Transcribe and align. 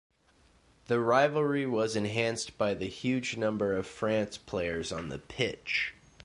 The 0.87 0.99
rivalry 0.99 1.67
was 1.67 1.95
enhanced 1.95 2.57
by 2.57 2.73
the 2.73 2.87
huge 2.87 3.37
number 3.37 3.75
of 3.77 3.85
France 3.85 4.35
players 4.35 4.91
on 4.91 5.09
the 5.09 5.19
pitch. 5.19 5.93